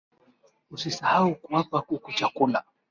[0.75, 2.59] Usisahau kuwapa kuku chakula